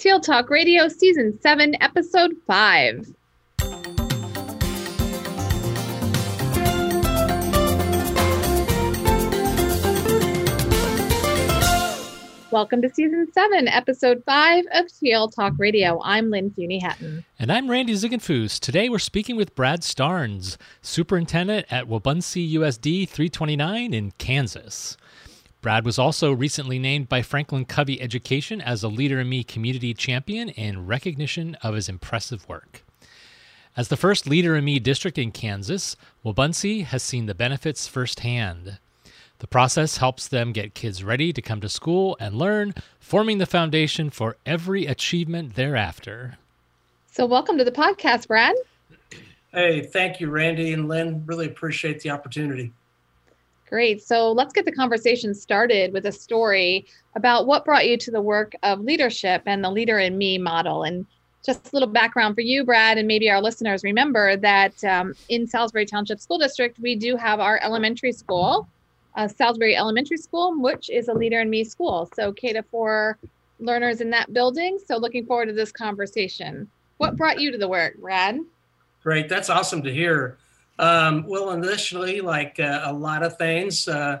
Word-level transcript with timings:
Teal 0.00 0.18
Talk 0.18 0.48
Radio, 0.48 0.88
Season 0.88 1.38
7, 1.42 1.76
Episode 1.82 2.34
5. 2.46 3.14
Welcome 12.50 12.80
to 12.80 12.88
Season 12.88 13.30
7, 13.30 13.68
Episode 13.68 14.22
5 14.24 14.64
of 14.72 14.86
Teal 14.98 15.28
Talk 15.28 15.52
Radio. 15.58 16.00
I'm 16.02 16.30
Lynn 16.30 16.50
Fuini-Hetten. 16.50 17.22
And 17.38 17.52
I'm 17.52 17.70
Randy 17.70 17.92
Ziegenfuss. 17.92 18.58
Today 18.58 18.88
we're 18.88 18.98
speaking 18.98 19.36
with 19.36 19.54
Brad 19.54 19.82
Starnes, 19.82 20.56
Superintendent 20.80 21.66
at 21.70 21.88
Wabaunsee 21.88 22.50
USD 22.54 23.06
329 23.06 23.92
in 23.92 24.12
Kansas. 24.12 24.96
Brad 25.60 25.84
was 25.84 25.98
also 25.98 26.32
recently 26.32 26.78
named 26.78 27.10
by 27.10 27.20
Franklin 27.20 27.66
Covey 27.66 28.00
Education 28.00 28.62
as 28.62 28.82
a 28.82 28.88
Leader 28.88 29.20
in 29.20 29.28
Me 29.28 29.44
Community 29.44 29.92
Champion 29.92 30.48
in 30.48 30.86
recognition 30.86 31.54
of 31.56 31.74
his 31.74 31.86
impressive 31.86 32.48
work. 32.48 32.82
As 33.76 33.88
the 33.88 33.96
first 33.98 34.26
Leader 34.26 34.56
in 34.56 34.64
Me 34.64 34.78
district 34.78 35.18
in 35.18 35.32
Kansas, 35.32 35.96
Wabaunsee 36.24 36.84
has 36.84 37.02
seen 37.02 37.26
the 37.26 37.34
benefits 37.34 37.86
firsthand. 37.86 38.78
The 39.40 39.46
process 39.46 39.98
helps 39.98 40.26
them 40.26 40.52
get 40.52 40.72
kids 40.72 41.04
ready 41.04 41.30
to 41.30 41.42
come 41.42 41.60
to 41.60 41.68
school 41.68 42.16
and 42.18 42.36
learn, 42.36 42.74
forming 42.98 43.36
the 43.36 43.44
foundation 43.44 44.08
for 44.08 44.38
every 44.46 44.86
achievement 44.86 45.56
thereafter. 45.56 46.38
So, 47.12 47.26
welcome 47.26 47.58
to 47.58 47.64
the 47.64 47.72
podcast, 47.72 48.28
Brad. 48.28 48.56
Hey, 49.52 49.82
thank 49.82 50.20
you, 50.20 50.30
Randy 50.30 50.72
and 50.72 50.88
Lynn. 50.88 51.22
Really 51.26 51.46
appreciate 51.46 52.00
the 52.00 52.10
opportunity. 52.10 52.72
Great. 53.70 54.02
So 54.02 54.32
let's 54.32 54.52
get 54.52 54.64
the 54.64 54.72
conversation 54.72 55.32
started 55.32 55.92
with 55.92 56.04
a 56.04 56.10
story 56.12 56.86
about 57.14 57.46
what 57.46 57.64
brought 57.64 57.86
you 57.86 57.96
to 57.98 58.10
the 58.10 58.20
work 58.20 58.52
of 58.64 58.80
leadership 58.80 59.42
and 59.46 59.62
the 59.62 59.70
Leader 59.70 60.00
in 60.00 60.18
Me 60.18 60.38
model. 60.38 60.82
And 60.82 61.06
just 61.46 61.68
a 61.68 61.70
little 61.72 61.88
background 61.88 62.34
for 62.34 62.40
you, 62.40 62.64
Brad, 62.64 62.98
and 62.98 63.06
maybe 63.06 63.30
our 63.30 63.40
listeners 63.40 63.84
remember 63.84 64.36
that 64.36 64.82
um, 64.82 65.14
in 65.28 65.46
Salisbury 65.46 65.86
Township 65.86 66.18
School 66.18 66.36
District, 66.36 66.80
we 66.80 66.96
do 66.96 67.16
have 67.16 67.38
our 67.38 67.60
elementary 67.62 68.10
school, 68.10 68.68
uh, 69.14 69.28
Salisbury 69.28 69.76
Elementary 69.76 70.18
School, 70.18 70.60
which 70.60 70.90
is 70.90 71.06
a 71.06 71.14
Leader 71.14 71.38
in 71.38 71.48
Me 71.48 71.62
school. 71.62 72.10
So 72.16 72.32
K 72.32 72.52
to 72.52 72.64
four 72.64 73.18
learners 73.60 74.00
in 74.00 74.10
that 74.10 74.32
building. 74.32 74.80
So 74.84 74.96
looking 74.96 75.26
forward 75.26 75.46
to 75.46 75.52
this 75.52 75.70
conversation. 75.70 76.68
What 76.96 77.16
brought 77.16 77.40
you 77.40 77.52
to 77.52 77.58
the 77.58 77.68
work, 77.68 77.98
Brad? 77.98 78.40
Great. 79.04 79.28
That's 79.28 79.48
awesome 79.48 79.82
to 79.84 79.94
hear. 79.94 80.38
Um, 80.80 81.26
well, 81.26 81.50
initially, 81.50 82.22
like 82.22 82.58
uh, 82.58 82.80
a 82.84 82.92
lot 82.92 83.22
of 83.22 83.36
things, 83.36 83.86
uh, 83.86 84.20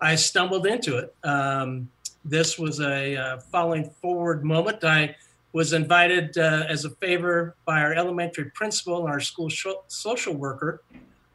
I 0.00 0.14
stumbled 0.14 0.66
into 0.66 0.96
it. 0.96 1.14
Um, 1.22 1.90
this 2.24 2.58
was 2.58 2.80
a 2.80 3.14
uh, 3.14 3.38
falling 3.38 3.90
forward 4.00 4.42
moment. 4.42 4.84
I 4.84 5.14
was 5.52 5.74
invited 5.74 6.38
uh, 6.38 6.64
as 6.66 6.86
a 6.86 6.90
favor 6.90 7.56
by 7.66 7.82
our 7.82 7.92
elementary 7.92 8.46
principal 8.52 9.00
and 9.00 9.08
our 9.08 9.20
school 9.20 9.50
sh- 9.50 9.66
social 9.88 10.32
worker 10.32 10.82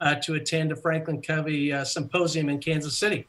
uh, 0.02 0.16
to 0.16 0.33
attend 0.33 0.72
a 0.72 0.75
Franklin 0.75 1.22
Covey 1.22 1.72
uh, 1.72 1.83
symposium 1.83 2.50
in 2.50 2.58
Kansas 2.58 2.97
City. 2.97 3.28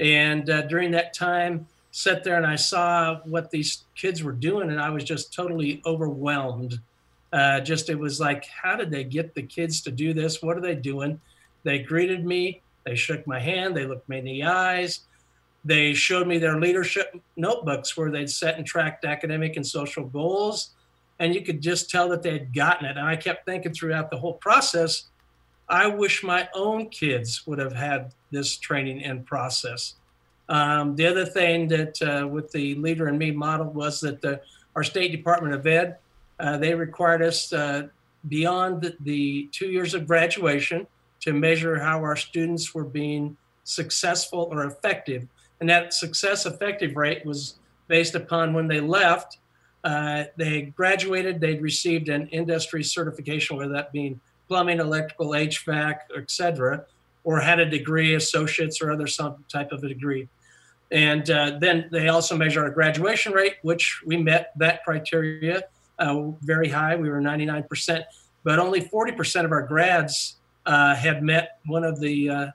And 0.00 0.46
during 0.46 0.90
that 0.92 1.12
time, 1.12 1.66
sat 1.90 2.24
there 2.24 2.36
and 2.36 2.46
I 2.46 2.56
saw 2.56 3.20
what 3.24 3.50
these 3.50 3.84
kids 3.94 4.22
were 4.22 4.32
doing, 4.32 4.70
and 4.70 4.80
I 4.80 4.88
was 4.88 5.04
just 5.04 5.32
totally 5.32 5.82
overwhelmed 5.84 6.80
uh, 7.34 7.60
just 7.60 7.90
it 7.90 7.98
was 7.98 8.20
like, 8.20 8.46
how 8.46 8.76
did 8.76 8.92
they 8.92 9.02
get 9.02 9.34
the 9.34 9.42
kids 9.42 9.80
to 9.80 9.90
do 9.90 10.14
this? 10.14 10.40
What 10.40 10.56
are 10.56 10.60
they 10.60 10.76
doing? 10.76 11.20
They 11.64 11.80
greeted 11.80 12.24
me, 12.24 12.62
they 12.84 12.94
shook 12.94 13.26
my 13.26 13.40
hand, 13.40 13.76
they 13.76 13.86
looked 13.86 14.08
me 14.08 14.18
in 14.18 14.24
the 14.24 14.44
eyes, 14.44 15.00
they 15.64 15.94
showed 15.94 16.28
me 16.28 16.38
their 16.38 16.60
leadership 16.60 17.20
notebooks 17.36 17.96
where 17.96 18.10
they'd 18.10 18.30
set 18.30 18.56
and 18.56 18.64
tracked 18.64 19.04
academic 19.04 19.56
and 19.56 19.66
social 19.66 20.04
goals. 20.04 20.70
And 21.18 21.34
you 21.34 21.42
could 21.42 21.60
just 21.60 21.90
tell 21.90 22.08
that 22.10 22.22
they 22.22 22.32
had 22.32 22.54
gotten 22.54 22.86
it. 22.86 22.96
And 22.96 23.06
I 23.06 23.16
kept 23.16 23.46
thinking 23.46 23.72
throughout 23.72 24.10
the 24.10 24.18
whole 24.18 24.34
process, 24.34 25.06
I 25.68 25.88
wish 25.88 26.22
my 26.22 26.48
own 26.54 26.88
kids 26.90 27.46
would 27.46 27.58
have 27.58 27.72
had 27.72 28.12
this 28.30 28.58
training 28.58 29.02
and 29.02 29.26
process. 29.26 29.94
Um, 30.48 30.94
the 30.94 31.06
other 31.06 31.24
thing 31.24 31.66
that 31.68 32.00
uh, 32.02 32.28
with 32.28 32.52
the 32.52 32.74
Leader 32.76 33.08
in 33.08 33.18
Me 33.18 33.32
model 33.32 33.66
was 33.66 34.00
that 34.02 34.20
the, 34.20 34.40
our 34.76 34.84
State 34.84 35.10
Department 35.10 35.54
of 35.54 35.66
Ed 35.66 35.96
uh, 36.40 36.58
they 36.58 36.74
required 36.74 37.22
us 37.22 37.52
uh, 37.52 37.88
beyond 38.28 38.82
the, 38.82 38.96
the, 39.00 39.48
two 39.52 39.66
years 39.66 39.94
of 39.94 40.06
graduation 40.06 40.86
to 41.20 41.32
measure 41.32 41.78
how 41.78 42.00
our 42.00 42.16
students 42.16 42.74
were 42.74 42.84
being 42.84 43.36
successful 43.64 44.48
or 44.50 44.64
effective. 44.66 45.26
And 45.60 45.68
that 45.68 45.94
success 45.94 46.46
effective 46.46 46.96
rate 46.96 47.24
was 47.24 47.56
based 47.88 48.14
upon 48.14 48.52
when 48.52 48.66
they 48.66 48.80
left, 48.80 49.38
uh, 49.84 50.24
they 50.36 50.62
graduated, 50.62 51.40
they'd 51.40 51.62
received 51.62 52.08
an 52.08 52.28
industry 52.28 52.82
certification, 52.82 53.56
whether 53.56 53.72
that 53.72 53.92
being 53.92 54.20
plumbing, 54.48 54.80
electrical, 54.80 55.30
HVAC, 55.30 55.96
etc., 56.16 56.84
or 57.22 57.40
had 57.40 57.58
a 57.58 57.68
degree, 57.68 58.14
associates, 58.14 58.82
or 58.82 58.92
other 58.92 59.06
some 59.06 59.44
type 59.48 59.72
of 59.72 59.82
a 59.82 59.88
degree. 59.88 60.28
And 60.90 61.28
uh, 61.30 61.58
then 61.58 61.88
they 61.90 62.08
also 62.08 62.36
measure 62.36 62.62
our 62.62 62.70
graduation 62.70 63.32
rate, 63.32 63.56
which 63.62 64.02
we 64.04 64.16
met 64.16 64.52
that 64.56 64.84
criteria 64.84 65.64
uh, 65.98 66.30
very 66.42 66.68
high. 66.68 66.96
We 66.96 67.08
were 67.08 67.20
99%, 67.20 68.04
but 68.42 68.58
only 68.58 68.80
40% 68.80 69.44
of 69.44 69.52
our 69.52 69.62
grads 69.62 70.36
uh, 70.66 70.94
had 70.94 71.22
met 71.22 71.58
one 71.66 71.84
of 71.84 72.00
the 72.00 72.30
uh, 72.30 72.46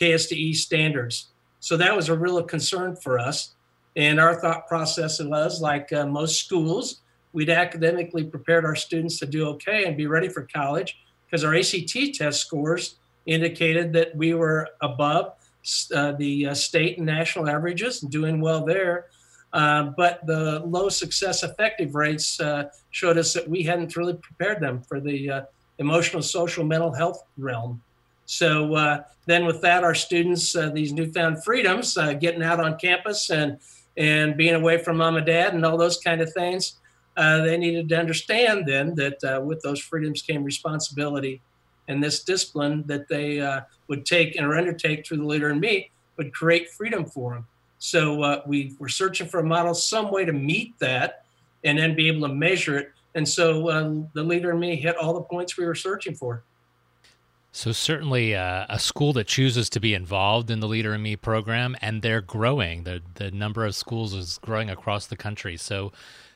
KSDE 0.00 0.54
standards. 0.56 1.28
So 1.60 1.76
that 1.76 1.94
was 1.94 2.08
a 2.08 2.16
real 2.16 2.42
concern 2.42 2.96
for 2.96 3.18
us. 3.18 3.54
And 3.96 4.20
our 4.20 4.34
thought 4.40 4.66
process 4.66 5.22
was 5.22 5.60
like 5.60 5.92
uh, 5.92 6.06
most 6.06 6.44
schools, 6.44 7.00
we'd 7.32 7.50
academically 7.50 8.24
prepared 8.24 8.64
our 8.64 8.74
students 8.74 9.18
to 9.20 9.26
do 9.26 9.48
okay 9.48 9.84
and 9.84 9.96
be 9.96 10.06
ready 10.06 10.28
for 10.28 10.48
college 10.52 10.98
because 11.26 11.44
our 11.44 11.54
ACT 11.54 12.14
test 12.14 12.40
scores 12.40 12.96
indicated 13.26 13.92
that 13.92 14.14
we 14.16 14.34
were 14.34 14.68
above 14.82 15.32
uh, 15.94 16.12
the 16.12 16.48
uh, 16.48 16.54
state 16.54 16.98
and 16.98 17.06
national 17.06 17.48
averages 17.48 18.02
and 18.02 18.12
doing 18.12 18.40
well 18.40 18.64
there. 18.64 19.06
Uh, 19.54 19.92
but 19.96 20.26
the 20.26 20.60
low 20.66 20.88
success 20.88 21.44
effective 21.44 21.94
rates 21.94 22.40
uh, 22.40 22.64
showed 22.90 23.16
us 23.16 23.32
that 23.32 23.48
we 23.48 23.62
hadn't 23.62 23.94
really 23.96 24.14
prepared 24.14 24.60
them 24.60 24.82
for 24.82 24.98
the 25.00 25.30
uh, 25.30 25.42
emotional, 25.78 26.20
social, 26.20 26.64
mental 26.64 26.92
health 26.92 27.22
realm. 27.38 27.80
So 28.26 28.74
uh, 28.74 29.04
then, 29.26 29.46
with 29.46 29.60
that, 29.60 29.84
our 29.84 29.94
students, 29.94 30.56
uh, 30.56 30.70
these 30.70 30.92
newfound 30.92 31.44
freedoms, 31.44 31.96
getting 32.20 32.42
out 32.42 32.58
on 32.58 32.76
campus 32.78 33.30
and 33.30 33.58
and 33.96 34.36
being 34.36 34.54
away 34.54 34.76
from 34.78 34.96
mom 34.96 35.16
and 35.16 35.24
dad 35.24 35.54
and 35.54 35.64
all 35.64 35.78
those 35.78 35.98
kind 35.98 36.20
of 36.20 36.32
things, 36.32 36.78
they 37.16 37.56
needed 37.56 37.88
to 37.90 37.96
understand 37.96 38.66
then 38.66 38.96
that 38.96 39.44
with 39.46 39.62
those 39.62 39.78
freedoms 39.78 40.20
came 40.20 40.42
responsibility, 40.42 41.40
and 41.86 42.02
this 42.02 42.24
discipline 42.24 42.82
that 42.86 43.06
they 43.08 43.28
would 43.86 44.04
take 44.04 44.34
and 44.34 44.46
or 44.46 44.56
undertake 44.56 45.06
through 45.06 45.18
the 45.18 45.24
leader 45.24 45.50
in 45.50 45.60
me 45.60 45.90
would 46.16 46.32
create 46.34 46.70
freedom 46.70 47.04
for 47.04 47.34
them. 47.34 47.46
So 47.84 48.22
uh, 48.22 48.40
we 48.46 48.74
were 48.78 48.88
searching 48.88 49.28
for 49.28 49.40
a 49.40 49.44
model, 49.44 49.74
some 49.74 50.10
way 50.10 50.24
to 50.24 50.32
meet 50.32 50.72
that, 50.78 51.26
and 51.64 51.78
then 51.78 51.94
be 51.94 52.08
able 52.08 52.26
to 52.26 52.32
measure 52.32 52.78
it. 52.78 52.92
And 53.14 53.28
so 53.28 53.70
um, 53.70 54.08
the 54.14 54.22
leader 54.22 54.52
in 54.52 54.58
me 54.58 54.74
hit 54.76 54.96
all 54.96 55.12
the 55.12 55.20
points 55.20 55.58
we 55.58 55.66
were 55.66 55.74
searching 55.74 56.14
for. 56.14 56.42
So 57.52 57.72
certainly 57.72 58.34
uh, 58.34 58.64
a 58.70 58.78
school 58.78 59.12
that 59.12 59.26
chooses 59.26 59.68
to 59.68 59.80
be 59.80 59.92
involved 59.92 60.50
in 60.50 60.60
the 60.60 60.66
Leader 60.66 60.94
in 60.94 61.02
Me 61.02 61.14
program, 61.14 61.76
and 61.82 62.00
they're 62.00 62.22
growing. 62.22 62.84
the 62.84 63.02
The 63.16 63.30
number 63.30 63.66
of 63.66 63.74
schools 63.74 64.14
is 64.14 64.38
growing 64.38 64.70
across 64.70 65.06
the 65.06 65.16
country. 65.16 65.58
So, 65.58 65.92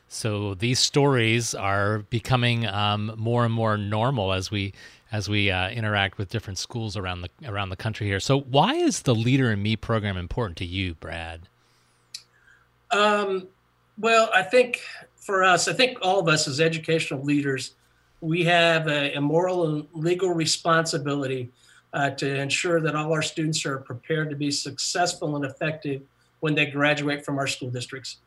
so 0.09 0.55
these 0.55 0.79
stories 0.79 1.53
are 1.53 1.99
becoming 2.09 2.65
um, 2.65 3.13
more 3.15 3.45
and 3.45 3.53
more 3.53 3.77
normal 3.77 4.33
as 4.33 4.49
we 4.49 4.73
as 5.11 5.29
we 5.29 5.49
uh, 5.49 5.69
interact 5.69 6.17
with 6.17 6.29
different 6.29 6.57
schools 6.57 6.97
around 6.97 7.21
the 7.21 7.29
around 7.45 7.69
the 7.69 7.75
country 7.75 8.07
here. 8.07 8.19
So, 8.19 8.41
why 8.41 8.73
is 8.73 9.03
the 9.03 9.15
Leader 9.15 9.51
in 9.51 9.61
Me 9.61 9.75
program 9.75 10.17
important 10.17 10.57
to 10.57 10.65
you, 10.65 10.95
Brad? 10.95 11.41
Um, 12.91 13.47
well, 13.99 14.29
I 14.33 14.41
think 14.41 14.81
for 15.15 15.43
us, 15.43 15.67
I 15.67 15.73
think 15.73 15.99
all 16.01 16.19
of 16.19 16.27
us 16.27 16.47
as 16.47 16.59
educational 16.59 17.23
leaders, 17.23 17.75
we 18.21 18.43
have 18.45 18.87
a, 18.87 19.13
a 19.13 19.21
moral 19.21 19.67
and 19.67 19.87
legal 19.93 20.33
responsibility 20.33 21.51
uh, 21.93 22.09
to 22.11 22.39
ensure 22.39 22.81
that 22.81 22.95
all 22.95 23.13
our 23.13 23.21
students 23.21 23.65
are 23.65 23.77
prepared 23.77 24.29
to 24.31 24.35
be 24.35 24.49
successful 24.49 25.35
and 25.35 25.45
effective 25.45 26.01
when 26.39 26.55
they 26.55 26.65
graduate 26.65 27.23
from 27.23 27.37
our 27.37 27.47
school 27.47 27.69
districts. 27.69 28.17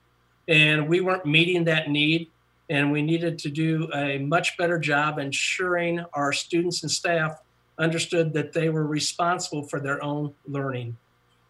And 0.49 0.89
we 0.89 1.01
weren't 1.01 1.27
meeting 1.27 1.65
that 1.65 1.89
need 1.89 2.31
and 2.71 2.91
we 2.91 3.03
needed 3.03 3.39
to 3.41 3.51
do 3.51 3.89
a 3.93 4.19
much 4.19 4.57
better 4.57 4.79
job 4.79 5.19
ensuring 5.19 6.05
our 6.15 6.33
students 6.33 6.83
and 6.83 6.91
staff 6.91 7.41
understood 7.79 8.33
that 8.33 8.53
they 8.53 8.69
were 8.69 8.87
responsible 8.87 9.65
for 9.65 9.81
their 9.81 10.03
own 10.03 10.33
learning. 10.47 10.97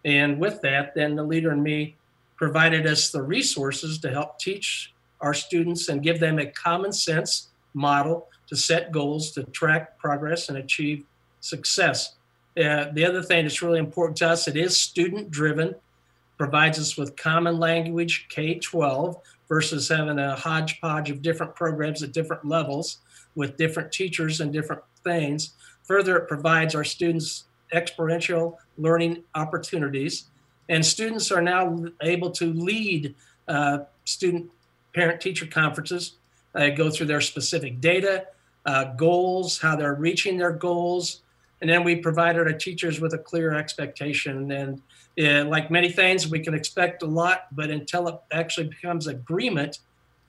And 0.05 0.39
with 0.39 0.61
that, 0.63 0.95
then 0.95 1.15
the 1.15 1.23
leader 1.23 1.51
and 1.51 1.63
me 1.63 1.97
provided 2.37 2.87
us 2.87 3.11
the 3.11 3.23
resources 3.23 3.99
to 3.99 4.11
help 4.11 4.39
teach 4.39 4.93
our 5.21 5.35
students 5.35 5.89
and 5.89 6.03
give 6.03 6.19
them 6.19 6.39
a 6.39 6.47
common 6.47 6.93
sense 6.93 7.51
model 7.75 8.29
to 8.49 8.57
set 8.57 8.91
goals, 8.91 9.31
to 9.33 9.45
track 9.45 9.99
progress, 9.99 10.49
and 10.49 10.59
achieve 10.59 11.05
success. 11.41 12.17
Uh, 12.57 12.87
the 12.93 13.05
other 13.05 13.23
thing 13.23 13.45
that's 13.45 13.63
really 13.63 13.79
important 13.79 14.17
to 14.19 14.29
us, 14.29 14.49
it 14.49 14.57
is 14.57 14.77
student 14.77 15.31
driven. 15.31 15.75
Provides 16.39 16.79
us 16.79 16.97
with 16.97 17.17
common 17.17 17.59
language 17.59 18.27
K 18.29 18.59
12 18.59 19.17
versus 19.49 19.89
having 19.89 20.19
a 20.19 20.35
hodgepodge 20.35 21.11
of 21.11 21.23
different 21.23 21.55
programs 21.55 22.03
at 22.03 22.13
different 22.13 22.45
levels 22.45 22.99
with 23.35 23.57
different 23.57 23.93
teachers 23.93 24.41
and 24.41 24.53
different 24.53 24.83
things. 25.05 25.55
Further, 25.85 26.17
it 26.17 26.29
provides 26.29 26.75
our 26.75 26.85
students 26.85 27.45
experiential 27.73 28.59
learning 28.79 29.25
opportunities. 29.35 30.27
And 30.69 30.85
students 30.85 31.31
are 31.31 31.43
now 31.43 31.85
able 32.03 32.31
to 32.33 32.53
lead 32.53 33.15
uh, 33.49 33.79
student 34.05 34.51
parent 34.95 35.21
teacher 35.21 35.47
conferences, 35.47 36.17
uh, 36.55 36.69
go 36.71 36.91
through 36.91 37.07
their 37.07 37.21
specific 37.21 37.81
data, 37.81 38.27
uh, 38.67 38.85
goals, 38.95 39.59
how 39.61 39.75
they're 39.75 39.95
reaching 39.95 40.39
their 40.39 40.53
goals. 40.53 41.23
And 41.61 41.71
then 41.71 41.85
we 41.85 41.97
provided 41.97 42.47
our 42.47 42.53
teachers 42.53 43.01
with 43.01 43.15
a 43.15 43.19
clear 43.19 43.55
expectation. 43.55 44.51
And 44.53 44.83
like 45.19 45.71
many 45.71 45.91
things, 45.91 46.29
we 46.29 46.41
can 46.41 46.55
expect 46.55 47.03
a 47.03 47.07
lot, 47.07 47.47
but 47.53 47.71
until 47.71 48.09
it 48.09 48.17
actually 48.33 48.69
becomes 48.69 49.07
agreement, 49.07 49.79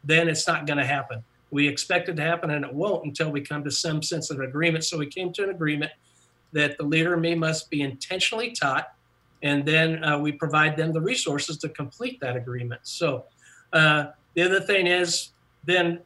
then 0.04 0.28
it's 0.28 0.48
not 0.48 0.68
going 0.68 0.78
to 0.78 0.86
happen. 0.86 1.24
We 1.52 1.68
expect 1.68 2.10
it 2.10 2.16
to 2.16 2.22
happen 2.22 2.50
and 2.50 2.66
it 2.66 2.74
won't 2.74 3.06
until 3.06 3.32
we 3.32 3.42
come 3.42 3.64
to 3.64 3.72
some 3.72 4.02
sense 4.02 4.32
of 4.32 4.40
agreement. 4.40 4.84
So 4.84 4.98
we 4.98 5.06
came 5.06 5.32
to 5.34 5.44
an 5.44 5.50
agreement 5.50 5.92
that 6.52 6.78
the 6.78 6.84
leader 6.84 7.14
in 7.14 7.22
me 7.22 7.36
must 7.36 7.70
be 7.70 7.82
intentionally 7.82 8.52
taught, 8.52 8.94
and 9.42 9.66
then 9.66 10.04
uh, 10.04 10.18
we 10.18 10.32
provide 10.32 10.78
them 10.78 10.94
the 10.94 11.02
resources 11.02 11.58
to 11.58 11.70
complete 11.70 12.20
that 12.22 12.36
agreement. 12.36 12.82
So 12.84 13.26
uh, 13.72 14.08
the 14.36 14.44
other 14.44 14.60
thing 14.62 14.88
is, 14.88 15.30
then 15.66 16.00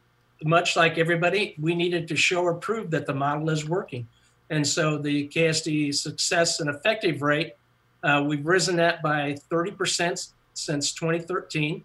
much 0.44 0.76
like 0.76 0.98
everybody, 0.98 1.54
we 1.60 1.74
needed 1.74 2.08
to 2.08 2.16
show 2.16 2.42
or 2.42 2.54
prove 2.54 2.90
that 2.90 3.06
the 3.06 3.14
model 3.14 3.50
is 3.50 3.68
working. 3.68 4.08
And 4.50 4.66
so 4.66 4.98
the 4.98 5.28
KSD 5.28 5.94
success 5.94 6.60
and 6.60 6.70
effective 6.70 7.22
rate, 7.22 7.54
uh, 8.02 8.24
we've 8.26 8.46
risen 8.46 8.76
that 8.76 9.02
by 9.02 9.36
30% 9.50 10.32
since 10.54 10.92
2013, 10.92 11.84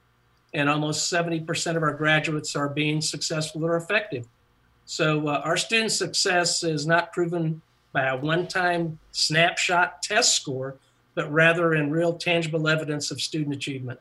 and 0.53 0.69
almost 0.69 1.11
70% 1.11 1.75
of 1.75 1.83
our 1.83 1.93
graduates 1.93 2.55
are 2.55 2.69
being 2.69 3.01
successful 3.01 3.65
or 3.65 3.75
effective. 3.75 4.27
So 4.85 5.27
uh, 5.27 5.41
our 5.43 5.57
student 5.57 5.91
success 5.91 6.63
is 6.63 6.85
not 6.85 7.13
proven 7.13 7.61
by 7.93 8.07
a 8.07 8.17
one 8.17 8.47
time 8.47 8.99
snapshot 9.11 10.01
test 10.01 10.35
score, 10.35 10.77
but 11.15 11.31
rather 11.31 11.73
in 11.73 11.91
real 11.91 12.13
tangible 12.13 12.67
evidence 12.67 13.11
of 13.11 13.21
student 13.21 13.55
achievement. 13.55 13.99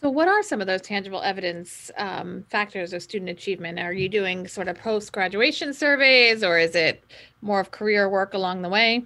So, 0.00 0.08
what 0.08 0.28
are 0.28 0.44
some 0.44 0.60
of 0.60 0.68
those 0.68 0.80
tangible 0.80 1.22
evidence 1.22 1.90
um, 1.96 2.44
factors 2.50 2.92
of 2.92 3.02
student 3.02 3.30
achievement? 3.30 3.80
Are 3.80 3.92
you 3.92 4.08
doing 4.08 4.46
sort 4.46 4.68
of 4.68 4.78
post 4.78 5.10
graduation 5.12 5.74
surveys 5.74 6.44
or 6.44 6.56
is 6.56 6.76
it 6.76 7.02
more 7.42 7.58
of 7.58 7.72
career 7.72 8.08
work 8.08 8.34
along 8.34 8.62
the 8.62 8.68
way? 8.68 9.04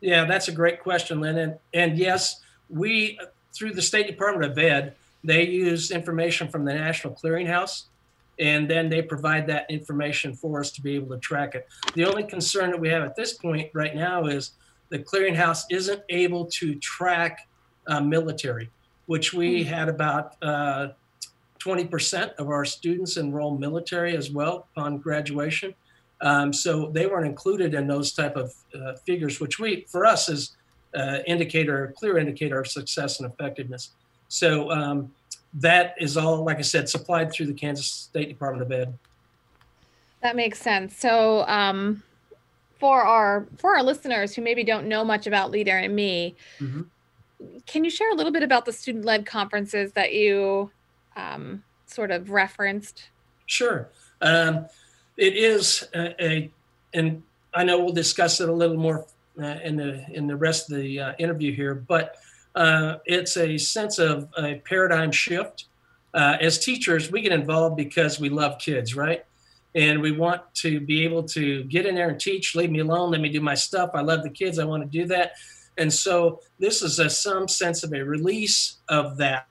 Yeah, 0.00 0.24
that's 0.24 0.48
a 0.48 0.52
great 0.52 0.80
question, 0.82 1.20
Lynn. 1.20 1.38
And, 1.38 1.58
and 1.74 1.98
yes, 1.98 2.40
we, 2.68 3.18
through 3.54 3.72
the 3.72 3.82
State 3.82 4.06
Department 4.06 4.50
of 4.50 4.58
Ed, 4.58 4.94
they 5.24 5.46
use 5.46 5.90
information 5.90 6.48
from 6.48 6.64
the 6.64 6.74
National 6.74 7.14
Clearinghouse 7.14 7.84
and 8.38 8.70
then 8.70 8.88
they 8.88 9.02
provide 9.02 9.46
that 9.48 9.66
information 9.68 10.34
for 10.34 10.60
us 10.60 10.70
to 10.72 10.80
be 10.80 10.94
able 10.94 11.08
to 11.14 11.18
track 11.18 11.54
it. 11.54 11.68
The 11.94 12.04
only 12.04 12.22
concern 12.22 12.70
that 12.70 12.80
we 12.80 12.88
have 12.88 13.02
at 13.02 13.16
this 13.16 13.34
point 13.34 13.70
right 13.74 13.94
now 13.94 14.26
is 14.26 14.52
the 14.90 14.98
clearinghouse 14.98 15.62
isn't 15.70 16.02
able 16.08 16.46
to 16.46 16.74
track 16.76 17.48
uh, 17.86 18.00
military, 18.00 18.70
which 19.06 19.32
we 19.32 19.64
hmm. 19.64 19.68
had 19.68 19.88
about 19.88 20.36
uh, 20.42 20.88
20% 21.58 22.34
of 22.34 22.48
our 22.48 22.64
students 22.64 23.16
enroll 23.16 23.58
military 23.58 24.16
as 24.16 24.30
well 24.30 24.68
upon 24.72 24.98
graduation. 24.98 25.74
Um, 26.20 26.52
so 26.52 26.90
they 26.90 27.06
weren't 27.06 27.26
included 27.26 27.74
in 27.74 27.86
those 27.86 28.12
type 28.12 28.36
of 28.36 28.52
uh, 28.74 28.94
figures, 29.06 29.40
which 29.40 29.58
we, 29.58 29.86
for 29.88 30.04
us, 30.04 30.28
is 30.28 30.56
uh, 30.94 31.18
indicator, 31.26 31.94
clear 31.96 32.18
indicator 32.18 32.60
of 32.60 32.66
success 32.66 33.20
and 33.20 33.30
effectiveness. 33.30 33.90
So 34.28 34.70
um, 34.70 35.12
that 35.54 35.94
is 35.98 36.16
all, 36.16 36.44
like 36.44 36.58
I 36.58 36.62
said, 36.62 36.88
supplied 36.88 37.32
through 37.32 37.46
the 37.46 37.54
Kansas 37.54 37.86
State 37.86 38.28
Department 38.28 38.62
of 38.62 38.72
Ed. 38.72 38.98
That 40.22 40.36
makes 40.36 40.60
sense. 40.60 40.96
So, 40.96 41.46
um, 41.46 42.02
for 42.78 43.02
our 43.02 43.46
for 43.56 43.76
our 43.76 43.82
listeners 43.82 44.34
who 44.34 44.42
maybe 44.42 44.62
don't 44.62 44.86
know 44.86 45.04
much 45.04 45.26
about 45.26 45.50
Leader 45.50 45.76
and 45.78 45.94
Me, 45.94 46.36
mm-hmm. 46.60 46.82
can 47.66 47.84
you 47.84 47.90
share 47.90 48.10
a 48.10 48.14
little 48.14 48.32
bit 48.32 48.42
about 48.42 48.64
the 48.64 48.72
student 48.72 49.04
led 49.04 49.26
conferences 49.26 49.92
that 49.92 50.12
you 50.12 50.70
um, 51.16 51.62
sort 51.86 52.10
of 52.10 52.30
referenced? 52.30 53.10
Sure. 53.46 53.88
Um, 54.20 54.66
it 55.18 55.36
is 55.36 55.86
a, 55.94 56.24
a, 56.24 56.50
and 56.94 57.22
I 57.52 57.64
know 57.64 57.80
we'll 57.80 57.92
discuss 57.92 58.40
it 58.40 58.48
a 58.48 58.52
little 58.52 58.76
more 58.76 59.06
uh, 59.40 59.58
in 59.62 59.76
the 59.76 60.04
in 60.12 60.26
the 60.26 60.36
rest 60.36 60.70
of 60.70 60.78
the 60.78 61.00
uh, 61.00 61.12
interview 61.18 61.54
here, 61.54 61.74
but 61.74 62.16
uh, 62.54 62.96
it's 63.04 63.36
a 63.36 63.58
sense 63.58 63.98
of 63.98 64.28
a 64.38 64.56
paradigm 64.64 65.12
shift. 65.12 65.66
Uh, 66.14 66.36
as 66.40 66.58
teachers, 66.58 67.12
we 67.12 67.20
get 67.20 67.32
involved 67.32 67.76
because 67.76 68.18
we 68.18 68.28
love 68.28 68.58
kids, 68.58 68.96
right? 68.96 69.24
And 69.74 70.00
we 70.00 70.12
want 70.12 70.42
to 70.54 70.80
be 70.80 71.04
able 71.04 71.22
to 71.24 71.62
get 71.64 71.84
in 71.84 71.94
there 71.94 72.08
and 72.08 72.18
teach, 72.18 72.54
leave 72.54 72.70
me 72.70 72.78
alone, 72.78 73.10
let 73.10 73.20
me 73.20 73.28
do 73.28 73.40
my 73.40 73.54
stuff. 73.54 73.90
I 73.94 74.00
love 74.00 74.22
the 74.22 74.30
kids, 74.30 74.58
I 74.58 74.64
want 74.64 74.82
to 74.82 74.88
do 74.88 75.06
that. 75.08 75.32
And 75.76 75.92
so 75.92 76.40
this 76.58 76.82
is 76.82 76.98
a, 76.98 77.10
some 77.10 77.46
sense 77.46 77.84
of 77.84 77.92
a 77.92 78.02
release 78.02 78.78
of 78.88 79.18
that 79.18 79.46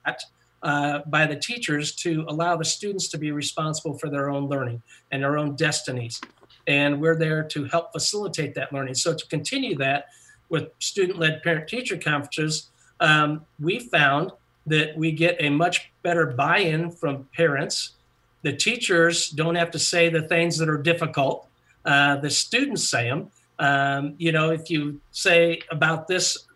uh, 0.62 1.00
by 1.06 1.26
the 1.26 1.36
teachers 1.36 1.94
to 1.94 2.24
allow 2.28 2.56
the 2.56 2.64
students 2.64 3.08
to 3.08 3.18
be 3.18 3.30
responsible 3.30 3.96
for 3.98 4.10
their 4.10 4.30
own 4.30 4.48
learning 4.48 4.82
and 5.12 5.22
their 5.22 5.38
own 5.38 5.54
destinies. 5.56 6.20
And 6.66 7.00
we're 7.00 7.16
there 7.16 7.42
to 7.44 7.64
help 7.64 7.92
facilitate 7.92 8.54
that 8.54 8.72
learning. 8.72 8.94
So 8.94 9.14
to 9.14 9.26
continue 9.28 9.76
that 9.76 10.06
with 10.48 10.68
student-led 10.78 11.42
parent-teacher 11.42 11.98
conferences, 11.98 12.70
um, 13.00 13.44
we 13.60 13.78
found 13.78 14.32
that 14.66 14.96
we 14.96 15.12
get 15.12 15.36
a 15.40 15.48
much 15.48 15.90
better 16.02 16.26
buy 16.26 16.58
in 16.58 16.90
from 16.90 17.28
parents. 17.34 17.92
The 18.42 18.52
teachers 18.52 19.30
don't 19.30 19.54
have 19.54 19.70
to 19.70 19.78
say 19.78 20.08
the 20.08 20.22
things 20.22 20.58
that 20.58 20.68
are 20.68 20.78
difficult, 20.78 21.48
uh, 21.84 22.16
the 22.16 22.30
students 22.30 22.88
say 22.88 23.08
them. 23.08 23.30
Um, 23.58 24.14
you 24.18 24.30
know, 24.30 24.50
if 24.50 24.70
you 24.70 25.00
say 25.10 25.62
about 25.70 26.06
this 26.06 26.46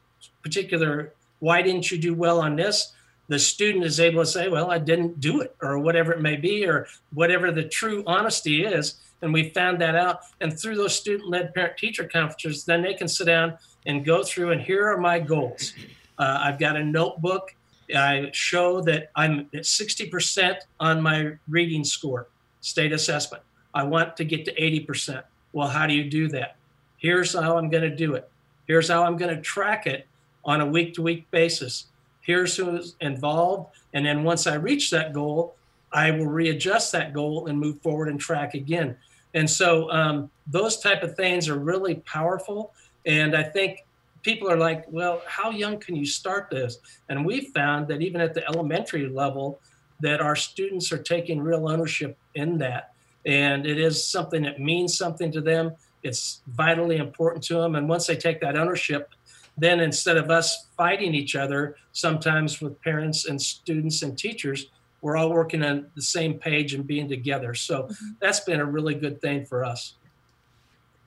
particular, 0.43 1.14
why 1.40 1.62
didn't 1.62 1.90
you 1.90 1.98
do 1.98 2.14
well 2.14 2.40
on 2.40 2.55
this? 2.55 2.93
The 3.28 3.38
student 3.38 3.84
is 3.84 4.00
able 4.00 4.22
to 4.22 4.26
say, 4.26 4.48
well, 4.48 4.70
I 4.70 4.78
didn't 4.78 5.20
do 5.20 5.40
it, 5.40 5.54
or 5.62 5.78
whatever 5.78 6.12
it 6.12 6.20
may 6.20 6.36
be, 6.36 6.66
or 6.66 6.86
whatever 7.14 7.50
the 7.50 7.64
true 7.64 8.02
honesty 8.06 8.64
is. 8.64 8.96
And 9.22 9.32
we 9.32 9.50
found 9.50 9.80
that 9.80 9.94
out. 9.94 10.20
And 10.40 10.58
through 10.58 10.76
those 10.76 10.96
student 10.96 11.30
led 11.30 11.54
parent 11.54 11.76
teacher 11.76 12.04
conferences, 12.04 12.64
then 12.64 12.82
they 12.82 12.94
can 12.94 13.08
sit 13.08 13.26
down 13.26 13.56
and 13.86 14.04
go 14.04 14.22
through 14.22 14.50
and 14.50 14.60
here 14.60 14.86
are 14.88 14.98
my 14.98 15.19
goals. 15.19 15.74
Uh, 16.19 16.38
I've 16.42 16.58
got 16.58 16.76
a 16.76 16.84
notebook. 16.84 17.54
I 17.94 18.30
show 18.32 18.80
that 18.82 19.10
I'm 19.16 19.48
at 19.54 19.62
60% 19.62 20.56
on 20.80 21.02
my 21.02 21.32
reading 21.48 21.84
score, 21.84 22.28
state 22.60 22.93
assessment. 22.93 23.43
I 23.74 23.84
want 23.84 24.17
to 24.17 24.24
get 24.24 24.44
to 24.46 24.55
80%. 24.55 25.22
Well, 25.52 25.69
how 25.69 25.86
do 25.86 25.94
you 25.94 26.08
do 26.08 26.29
that? 26.29 26.56
Here's 26.98 27.34
how 27.34 27.58
I'm 27.58 27.69
going 27.70 27.82
to 27.82 27.94
do 27.94 28.14
it. 28.14 28.31
Here's 28.67 28.88
how 28.88 29.05
I'm 29.05 29.17
going 29.17 29.34
to 29.34 29.43
track 29.43 29.86
it 29.86 30.06
on 30.44 30.60
a 30.60 30.67
week 30.67 30.94
to 30.94 31.02
week 31.02 31.31
basis. 31.31 31.86
Here's 32.22 32.56
who's 32.56 32.96
involved. 33.00 33.74
And 33.93 34.06
then 34.06 34.24
once 34.24 34.46
I 34.46 34.55
reach 34.55 34.91
that 34.91 35.12
goal, 35.12 35.56
I 35.93 36.10
will 36.10 36.26
readjust 36.26 36.93
that 36.93 37.12
goal 37.12 37.48
and 37.48 37.58
move 37.58 37.81
forward 37.82 38.08
and 38.08 38.19
track 38.19 38.55
again. 38.55 38.96
And 39.34 39.48
so 39.48 39.91
um, 39.91 40.31
those 40.46 40.79
type 40.79 41.02
of 41.02 41.17
things 41.17 41.48
are 41.48 41.58
really 41.58 41.96
powerful. 41.96 42.72
And 43.05 43.36
I 43.36 43.43
think 43.43 43.84
people 44.22 44.50
are 44.50 44.56
like, 44.56 44.84
well, 44.88 45.22
how 45.26 45.50
young 45.50 45.79
can 45.79 45.96
you 45.96 46.06
start 46.06 46.48
this? 46.50 46.79
And 47.08 47.26
we 47.26 47.46
found 47.52 47.88
that 47.88 48.00
even 48.02 48.20
at 48.20 48.34
the 48.34 48.46
elementary 48.46 49.08
level, 49.08 49.60
that 50.00 50.20
our 50.20 50.36
students 50.36 50.93
are 50.93 51.02
taking 51.02 51.41
real 51.41 51.69
ownership 51.69 52.17
in 52.34 52.58
that. 52.58 52.93
And 53.26 53.67
it 53.67 53.79
is 53.79 54.05
something 54.05 54.43
that 54.43 54.60
means 54.60 54.96
something 54.96 55.31
to 55.32 55.41
them. 55.41 55.72
It's 56.02 56.43
vitally 56.48 56.96
important 56.96 57.44
to 57.44 57.55
them. 57.55 57.76
And 57.76 57.88
once 57.88 58.06
they 58.06 58.17
take 58.17 58.41
that 58.41 58.56
ownership, 58.56 59.10
then 59.56 59.80
instead 59.80 60.16
of 60.16 60.30
us 60.30 60.66
fighting 60.76 61.14
each 61.14 61.36
other, 61.36 61.76
sometimes 61.92 62.60
with 62.60 62.80
parents 62.80 63.26
and 63.26 63.40
students 63.40 64.02
and 64.02 64.16
teachers, 64.16 64.66
we're 65.02 65.16
all 65.16 65.30
working 65.30 65.62
on 65.62 65.86
the 65.94 66.02
same 66.02 66.34
page 66.34 66.74
and 66.74 66.86
being 66.86 67.08
together. 67.08 67.54
So 67.54 67.84
mm-hmm. 67.84 68.06
that's 68.20 68.40
been 68.40 68.60
a 68.60 68.64
really 68.64 68.94
good 68.94 69.20
thing 69.20 69.44
for 69.44 69.64
us. 69.64 69.94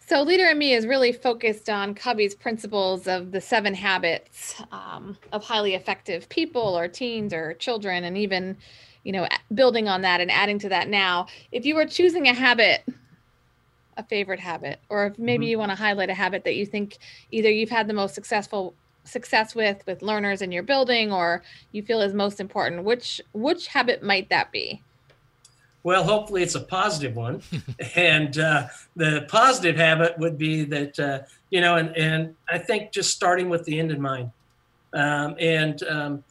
So, 0.07 0.21
Leader 0.21 0.49
in 0.49 0.59
Me 0.59 0.73
is 0.73 0.85
really 0.85 1.11
focused 1.11 1.67
on 1.67 1.95
Covey's 1.95 2.35
principles 2.35 3.07
of 3.07 3.31
the 3.31 3.41
seven 3.41 3.73
habits 3.73 4.61
um, 4.71 5.17
of 5.31 5.43
highly 5.43 5.73
effective 5.73 6.29
people 6.29 6.77
or 6.77 6.87
teens 6.87 7.33
or 7.33 7.55
children, 7.55 8.03
and 8.03 8.15
even, 8.15 8.55
you 9.03 9.11
know, 9.11 9.27
building 9.55 9.89
on 9.89 10.01
that 10.01 10.21
and 10.21 10.29
adding 10.29 10.59
to 10.59 10.69
that 10.69 10.89
now. 10.89 11.25
If 11.51 11.65
you 11.65 11.73
were 11.73 11.87
choosing 11.87 12.27
a 12.27 12.35
habit, 12.35 12.83
a 13.97 14.03
favorite 14.03 14.39
habit, 14.39 14.79
or 14.89 15.07
if 15.07 15.19
maybe 15.19 15.45
mm-hmm. 15.45 15.51
you 15.51 15.59
want 15.59 15.71
to 15.71 15.75
highlight 15.75 16.09
a 16.09 16.13
habit 16.13 16.43
that 16.43 16.55
you 16.55 16.65
think 16.65 16.97
either 17.31 17.49
you've 17.49 17.69
had 17.69 17.87
the 17.87 17.93
most 17.93 18.15
successful 18.15 18.73
success 19.03 19.53
with 19.53 19.83
with 19.85 20.01
learners 20.01 20.41
in 20.41 20.51
your 20.51 20.63
building 20.63 21.11
or 21.11 21.43
you 21.71 21.83
feel 21.83 22.01
is 22.01 22.13
most 22.13 22.39
important, 22.39 22.83
which 22.83 23.21
which 23.33 23.67
habit 23.67 24.03
might 24.03 24.29
that 24.29 24.51
be? 24.51 24.81
Well, 25.85 26.03
hopefully 26.03 26.41
it's 26.41 26.55
a 26.55 26.61
positive 26.61 27.15
one. 27.15 27.43
and 27.95 28.35
uh, 28.39 28.67
the 28.95 29.27
positive 29.29 29.75
habit 29.75 30.17
would 30.17 30.35
be 30.35 30.63
that, 30.63 30.99
uh, 30.99 31.19
you 31.51 31.61
know, 31.61 31.75
and, 31.75 31.95
and 31.95 32.35
I 32.49 32.57
think 32.57 32.91
just 32.91 33.11
starting 33.11 33.49
with 33.49 33.65
the 33.65 33.79
end 33.79 33.91
in 33.91 34.01
mind. 34.01 34.31
Um, 34.93 35.35
and 35.39 35.83
um, 35.83 36.23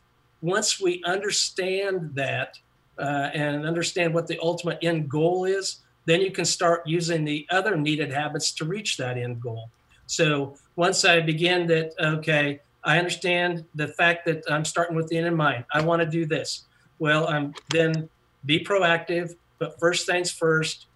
once 0.42 0.80
we 0.80 1.04
understand 1.04 2.11
that 2.14 2.59
uh, 2.99 3.30
and 3.33 3.64
understand 3.64 4.12
what 4.12 4.26
the 4.26 4.40
ultimate 4.42 4.78
end 4.83 5.09
goal 5.09 5.44
is, 5.44 5.83
then 6.07 6.21
you 6.21 6.31
can 6.31 6.45
start 6.45 6.87
using 6.87 7.25
the 7.25 7.47
other 7.51 7.77
needed 7.77 8.13
habits 8.13 8.53
to 8.53 8.65
reach 8.65 8.97
that 8.97 9.17
end 9.17 9.41
goal. 9.41 9.71
So 10.07 10.57
once 10.77 11.05
I 11.05 11.21
begin 11.21 11.67
that, 11.69 11.95
okay, 11.99 12.61
I 12.85 12.99
understand 12.99 13.65
the 13.75 13.89
fact 13.89 14.27
that 14.27 14.45
I'm 14.51 14.65
starting 14.65 14.97
with 14.97 15.09
the 15.09 15.17
end 15.17 15.27
in 15.27 15.35
mind. 15.35 15.65
I 15.73 15.81
want 15.81 16.03
to 16.03 16.07
do 16.09 16.27
this. 16.27 16.65
Well, 16.99 17.27
I'm 17.29 17.55
then 17.71 18.09
be 18.45 18.63
proactive, 18.63 19.35
but 19.59 19.79
first 19.81 20.07
things 20.07 20.31
first, 20.31 20.87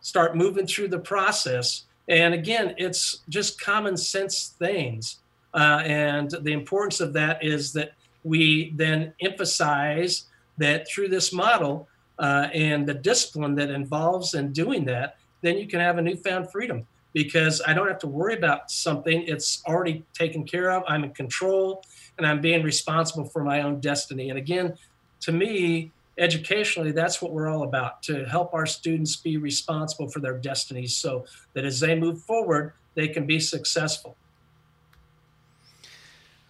start 0.00 0.36
moving 0.36 0.66
through 0.66 0.88
the 0.88 0.98
process. 0.98 1.84
And 2.08 2.32
again, 2.32 2.74
it's 2.78 3.22
just 3.28 3.60
common 3.60 3.96
sense 3.96 4.54
things. 4.58 5.18
Uh, 5.52 5.82
and 5.84 6.30
the 6.42 6.52
importance 6.52 7.00
of 7.00 7.12
that 7.14 7.44
is 7.44 7.72
that 7.74 7.92
we 8.24 8.72
then 8.76 9.12
emphasize 9.20 10.24
that 10.58 10.88
through 10.88 11.08
this 11.08 11.32
model 11.32 11.88
uh, 12.18 12.48
and 12.52 12.86
the 12.86 12.94
discipline 12.94 13.54
that 13.56 13.70
involves 13.70 14.34
in 14.34 14.52
doing 14.52 14.84
that, 14.86 15.16
then 15.42 15.58
you 15.58 15.66
can 15.66 15.80
have 15.80 15.98
a 15.98 16.02
newfound 16.02 16.50
freedom 16.50 16.86
because 17.12 17.62
I 17.66 17.72
don't 17.72 17.88
have 17.88 17.98
to 18.00 18.06
worry 18.06 18.34
about 18.34 18.70
something. 18.70 19.24
It's 19.26 19.62
already 19.66 20.04
taken 20.12 20.44
care 20.44 20.70
of. 20.70 20.82
I'm 20.86 21.04
in 21.04 21.14
control 21.14 21.82
and 22.18 22.26
I'm 22.26 22.40
being 22.40 22.62
responsible 22.62 23.24
for 23.24 23.42
my 23.42 23.62
own 23.62 23.80
destiny. 23.80 24.30
And 24.30 24.38
again, 24.38 24.76
to 25.20 25.32
me, 25.32 25.92
educationally, 26.18 26.92
that's 26.92 27.20
what 27.20 27.32
we're 27.32 27.48
all 27.48 27.62
about 27.62 28.02
to 28.04 28.24
help 28.24 28.54
our 28.54 28.66
students 28.66 29.16
be 29.16 29.36
responsible 29.36 30.08
for 30.08 30.20
their 30.20 30.38
destinies 30.38 30.96
so 30.96 31.24
that 31.54 31.64
as 31.64 31.80
they 31.80 31.94
move 31.94 32.22
forward, 32.22 32.72
they 32.94 33.08
can 33.08 33.26
be 33.26 33.40
successful. 33.40 34.16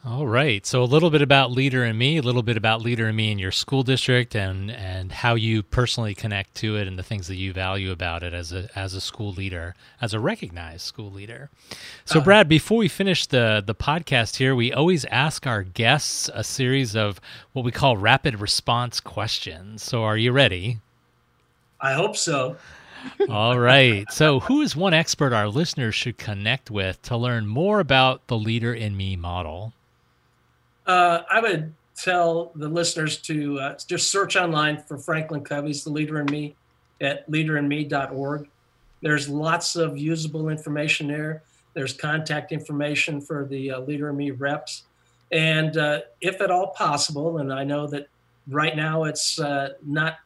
All 0.07 0.29
right. 0.29 0.65
So 0.65 0.85
a 0.85 0.85
little 0.85 1.11
bit 1.11 1.21
about 1.21 1.51
Leader 1.51 1.85
in 1.85 1.99
Me, 1.99 2.17
a 2.17 2.23
little 2.23 2.45
bit 2.45 2.57
about 2.57 2.81
Leader 2.81 3.09
in 3.09 3.17
Me 3.17 3.33
in 3.33 3.41
your 3.41 3.51
school 3.51 3.83
district 3.83 4.37
and 4.37 4.71
and 4.71 5.11
how 5.11 5.35
you 5.35 5.65
personally 5.65 6.15
connect 6.15 6.55
to 6.57 6.77
it 6.77 6.87
and 6.87 6.97
the 6.97 7.03
things 7.03 7.27
that 7.27 7.35
you 7.35 7.53
value 7.53 7.91
about 7.91 8.23
it 8.23 8.33
as 8.33 8.53
a 8.53 8.69
as 8.77 8.95
a 8.95 9.01
school 9.01 9.33
leader, 9.33 9.75
as 10.01 10.15
a 10.15 10.21
recognized 10.21 10.83
school 10.83 11.11
leader. 11.11 11.51
So 12.05 12.21
uh, 12.21 12.23
Brad, 12.25 12.49
before 12.49 12.79
we 12.79 12.87
finish 12.87 13.27
the 13.27 13.65
the 13.67 13.75
podcast 13.75 14.37
here, 14.37 14.55
we 14.55 14.73
always 14.73 15.05
ask 15.07 15.45
our 15.45 15.65
guests 15.65 16.31
a 16.33 16.45
series 16.45 16.95
of 16.95 17.21
what 17.53 17.65
we 17.65 17.73
call 17.73 17.97
rapid 17.97 18.41
response 18.41 19.01
questions. 19.01 19.83
So 19.83 20.05
are 20.05 20.17
you 20.17 20.31
ready? 20.31 20.79
I 21.81 21.95
hope 21.95 22.17
so. 22.17 22.57
All 23.29 23.59
right. 23.59 24.11
So, 24.13 24.41
who 24.41 24.63
is 24.63 24.77
one 24.77 24.95
expert 24.95 25.33
our 25.33 25.49
listeners 25.49 25.95
should 25.95 26.17
connect 26.17 26.71
with 26.71 27.03
to 27.03 27.17
learn 27.17 27.47
more 27.47 27.81
about 27.81 28.27
the 28.29 28.39
Leader 28.39 28.73
in 28.73 28.97
Me 28.97 29.17
model? 29.17 29.73
Uh, 30.87 31.23
I 31.28 31.40
would 31.40 31.75
tell 31.97 32.52
the 32.55 32.69
listeners 32.69 33.19
to 33.23 33.59
uh, 33.59 33.78
just 33.87 34.11
search 34.11 34.37
online 34.37 34.83
for 34.83 34.99
Franklin 34.99 35.43
Covey's 35.43 35.83
The 35.83 35.90
Leader 35.90 36.21
in 36.21 36.26
Me 36.26 36.55
at 37.00 37.28
leaderinme.org. 37.31 38.49
There's 39.02 39.28
lots 39.28 39.76
of 39.76 39.99
usable 39.99 40.49
information 40.49 41.09
there. 41.09 41.43
There's 41.75 41.93
contact 41.93 42.52
information 42.52 43.21
for 43.21 43.47
the 43.47 43.73
uh, 43.73 43.81
Leader 43.81 44.11
in 44.11 44.16
Me 44.16 44.31
reps. 44.31 44.85
And 45.33 45.76
uh, 45.76 46.00
if 46.21 46.40
at 46.40 46.50
all 46.50 46.69
possible, 46.69 47.38
and 47.38 47.52
I 47.52 47.64
know 47.64 47.87
that 47.88 48.09
right 48.49 48.76
now 48.76 49.05
it's 49.05 49.40
uh, 49.40 49.71
not 49.85 50.19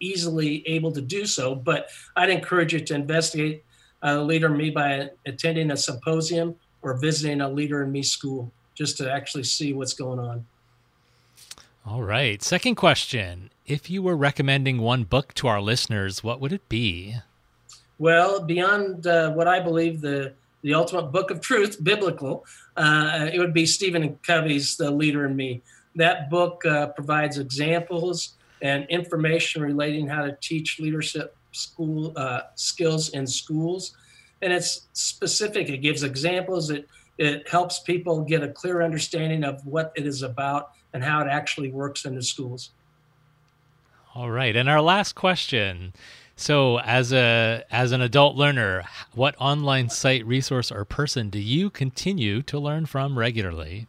easily 0.00 0.66
able 0.66 0.92
to 0.92 1.00
do 1.00 1.26
so, 1.26 1.54
but 1.54 1.88
I'd 2.16 2.30
encourage 2.30 2.72
you 2.72 2.80
to 2.80 2.94
investigate 2.94 3.64
uh, 4.02 4.20
Leader 4.22 4.48
in 4.48 4.56
Me 4.56 4.70
by 4.70 5.10
attending 5.26 5.70
a 5.70 5.76
symposium 5.76 6.56
or 6.82 6.96
visiting 6.96 7.40
a 7.40 7.48
Leader 7.48 7.82
in 7.82 7.92
Me 7.92 8.02
school 8.02 8.52
just 8.78 8.96
to 8.96 9.12
actually 9.12 9.42
see 9.42 9.72
what's 9.72 9.92
going 9.92 10.20
on. 10.20 10.46
All 11.84 12.02
right. 12.02 12.40
Second 12.42 12.76
question. 12.76 13.50
If 13.66 13.90
you 13.90 14.02
were 14.02 14.16
recommending 14.16 14.78
one 14.78 15.02
book 15.02 15.34
to 15.34 15.48
our 15.48 15.60
listeners, 15.60 16.22
what 16.22 16.40
would 16.40 16.52
it 16.52 16.66
be? 16.68 17.16
Well, 17.98 18.40
beyond 18.40 19.06
uh, 19.06 19.32
what 19.32 19.48
I 19.48 19.60
believe 19.60 20.00
the 20.00 20.32
the 20.62 20.74
ultimate 20.74 21.12
book 21.12 21.30
of 21.30 21.40
truth, 21.40 21.78
biblical, 21.82 22.44
uh, 22.76 23.28
it 23.32 23.38
would 23.38 23.52
be 23.52 23.66
Stephen 23.66 24.18
Covey's 24.26 24.76
The 24.76 24.90
Leader 24.90 25.26
in 25.26 25.34
Me. 25.34 25.62
That 25.96 26.30
book 26.30 26.64
uh, 26.64 26.88
provides 26.88 27.38
examples 27.38 28.34
and 28.62 28.86
information 28.88 29.62
relating 29.62 30.08
how 30.08 30.24
to 30.24 30.36
teach 30.40 30.78
leadership 30.78 31.36
school 31.52 32.12
uh, 32.16 32.42
skills 32.54 33.10
in 33.10 33.26
schools, 33.26 33.96
and 34.42 34.52
it's 34.52 34.86
specific. 34.92 35.68
It 35.68 35.78
gives 35.78 36.02
examples. 36.04 36.70
It 36.70 36.88
it 37.18 37.48
helps 37.48 37.80
people 37.80 38.22
get 38.22 38.42
a 38.42 38.48
clear 38.48 38.82
understanding 38.82 39.44
of 39.44 39.64
what 39.66 39.92
it 39.96 40.06
is 40.06 40.22
about 40.22 40.70
and 40.92 41.04
how 41.04 41.20
it 41.20 41.28
actually 41.28 41.70
works 41.70 42.04
in 42.04 42.14
the 42.14 42.22
schools. 42.22 42.70
All 44.14 44.30
right. 44.30 44.56
And 44.56 44.68
our 44.68 44.80
last 44.80 45.14
question. 45.14 45.92
So, 46.34 46.78
as 46.78 47.12
a 47.12 47.64
as 47.68 47.90
an 47.90 48.00
adult 48.00 48.36
learner, 48.36 48.84
what 49.12 49.34
online 49.40 49.90
site, 49.90 50.24
resource, 50.24 50.70
or 50.70 50.84
person 50.84 51.30
do 51.30 51.40
you 51.40 51.68
continue 51.68 52.42
to 52.42 52.60
learn 52.60 52.86
from 52.86 53.18
regularly? 53.18 53.88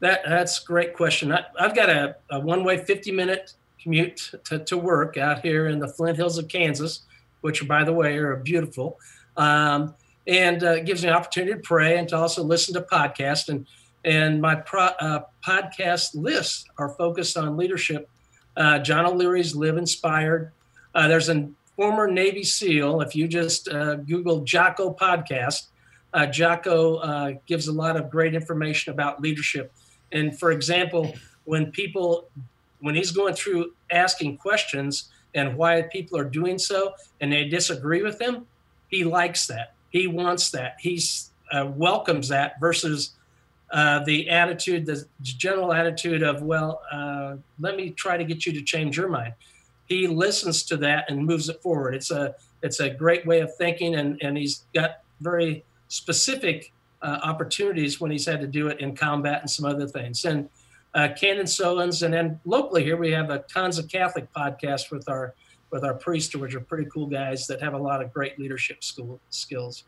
That 0.00 0.20
that's 0.28 0.62
a 0.62 0.66
great 0.66 0.94
question. 0.94 1.32
I, 1.32 1.46
have 1.58 1.74
got 1.74 1.88
a, 1.88 2.16
a 2.30 2.38
one 2.38 2.64
way 2.64 2.76
fifty 2.84 3.10
minute 3.10 3.54
commute 3.82 4.30
to, 4.44 4.58
to 4.58 4.76
work 4.76 5.16
out 5.16 5.40
here 5.40 5.68
in 5.68 5.78
the 5.78 5.88
Flint 5.88 6.18
Hills 6.18 6.36
of 6.36 6.48
Kansas, 6.48 7.00
which, 7.40 7.66
by 7.66 7.82
the 7.82 7.94
way, 7.94 8.18
are 8.18 8.36
beautiful. 8.36 8.98
Um, 9.38 9.94
and 10.26 10.62
uh, 10.62 10.80
gives 10.80 11.02
me 11.02 11.08
an 11.08 11.14
opportunity 11.14 11.52
to 11.52 11.60
pray 11.60 11.98
and 11.98 12.08
to 12.08 12.16
also 12.16 12.42
listen 12.42 12.74
to 12.74 12.80
podcasts. 12.80 13.48
And 13.48 13.66
and 14.04 14.40
my 14.40 14.54
pro, 14.54 14.84
uh, 14.84 15.24
podcast 15.44 16.14
lists 16.14 16.64
are 16.78 16.90
focused 16.90 17.36
on 17.36 17.56
leadership. 17.56 18.08
Uh, 18.56 18.78
John 18.78 19.04
O'Leary's 19.04 19.56
Live 19.56 19.76
Inspired. 19.76 20.52
Uh, 20.94 21.08
there's 21.08 21.28
a 21.28 21.48
former 21.74 22.06
Navy 22.06 22.44
SEAL. 22.44 23.00
If 23.00 23.16
you 23.16 23.26
just 23.26 23.68
uh, 23.68 23.96
Google 23.96 24.42
Jocko 24.42 24.94
podcast, 24.94 25.66
uh, 26.14 26.26
Jocko 26.26 27.36
gives 27.46 27.66
a 27.66 27.72
lot 27.72 27.96
of 27.96 28.08
great 28.10 28.34
information 28.34 28.92
about 28.92 29.20
leadership. 29.20 29.72
And 30.12 30.38
for 30.38 30.52
example, 30.52 31.14
when 31.44 31.72
people 31.72 32.28
when 32.80 32.94
he's 32.94 33.10
going 33.10 33.34
through 33.34 33.72
asking 33.90 34.36
questions 34.36 35.10
and 35.34 35.56
why 35.56 35.82
people 35.82 36.16
are 36.18 36.24
doing 36.24 36.58
so, 36.58 36.94
and 37.20 37.32
they 37.32 37.48
disagree 37.48 38.02
with 38.02 38.20
him, 38.20 38.46
he 38.88 39.02
likes 39.02 39.48
that 39.48 39.75
he 39.90 40.06
wants 40.06 40.50
that. 40.50 40.76
He 40.80 41.00
uh, 41.52 41.70
welcomes 41.74 42.28
that 42.28 42.60
versus 42.60 43.12
uh, 43.70 44.04
the 44.04 44.28
attitude, 44.28 44.86
the 44.86 45.04
general 45.22 45.72
attitude 45.72 46.22
of, 46.22 46.42
well, 46.42 46.82
uh, 46.92 47.36
let 47.58 47.76
me 47.76 47.90
try 47.90 48.16
to 48.16 48.24
get 48.24 48.46
you 48.46 48.52
to 48.52 48.62
change 48.62 48.96
your 48.96 49.08
mind. 49.08 49.34
He 49.86 50.06
listens 50.06 50.64
to 50.64 50.76
that 50.78 51.10
and 51.10 51.24
moves 51.24 51.48
it 51.48 51.62
forward. 51.62 51.94
It's 51.94 52.10
a 52.10 52.34
it's 52.62 52.80
a 52.80 52.90
great 52.90 53.24
way 53.26 53.40
of 53.40 53.54
thinking, 53.56 53.94
and 53.94 54.20
and 54.20 54.36
he's 54.36 54.64
got 54.74 55.02
very 55.20 55.64
specific 55.88 56.72
uh, 57.02 57.18
opportunities 57.22 58.00
when 58.00 58.10
he's 58.10 58.26
had 58.26 58.40
to 58.40 58.48
do 58.48 58.66
it 58.66 58.80
in 58.80 58.96
combat 58.96 59.40
and 59.40 59.50
some 59.50 59.64
other 59.64 59.86
things. 59.86 60.24
And 60.24 60.48
uh, 60.94 61.08
Cannon 61.16 61.46
Solons, 61.46 62.02
and 62.02 62.12
then 62.12 62.40
locally 62.44 62.82
here 62.82 62.96
we 62.96 63.12
have 63.12 63.30
a 63.30 63.40
tons 63.40 63.78
of 63.78 63.88
Catholic 63.88 64.32
podcasts 64.32 64.90
with 64.90 65.08
our 65.08 65.34
with 65.70 65.84
our 65.84 65.94
priests, 65.94 66.34
which 66.34 66.54
are 66.54 66.60
pretty 66.60 66.88
cool 66.92 67.06
guys 67.06 67.46
that 67.46 67.60
have 67.60 67.74
a 67.74 67.78
lot 67.78 68.02
of 68.02 68.12
great 68.12 68.38
leadership 68.38 68.82
school 68.84 69.20
skills. 69.30 69.84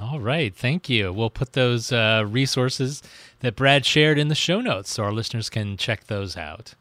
All 0.00 0.18
right, 0.18 0.54
thank 0.54 0.88
you. 0.88 1.12
We'll 1.12 1.30
put 1.30 1.52
those 1.52 1.92
uh, 1.92 2.24
resources 2.26 3.02
that 3.40 3.54
Brad 3.54 3.86
shared 3.86 4.18
in 4.18 4.28
the 4.28 4.34
show 4.34 4.60
notes 4.60 4.92
so 4.92 5.04
our 5.04 5.12
listeners 5.12 5.48
can 5.48 5.76
check 5.76 6.08
those 6.08 6.36
out. 6.36 6.74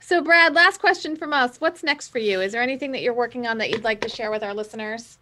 So, 0.00 0.22
Brad, 0.22 0.54
last 0.54 0.80
question 0.80 1.14
from 1.14 1.32
us. 1.32 1.60
What's 1.60 1.82
next 1.82 2.08
for 2.08 2.18
you? 2.18 2.40
Is 2.40 2.52
there 2.52 2.62
anything 2.62 2.90
that 2.92 3.02
you're 3.02 3.14
working 3.14 3.46
on 3.46 3.58
that 3.58 3.70
you'd 3.70 3.84
like 3.84 4.00
to 4.00 4.08
share 4.08 4.30
with 4.30 4.42
our 4.42 4.54
listeners? 4.54 5.18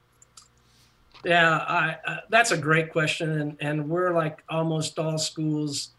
Yeah, 1.24 1.58
I, 1.58 1.96
uh, 2.06 2.16
that's 2.30 2.52
a 2.52 2.56
great 2.56 2.92
question, 2.92 3.40
and 3.40 3.56
and 3.60 3.88
we're 3.88 4.14
like 4.14 4.44
almost 4.48 4.98
all 5.00 5.18
schools 5.18 5.90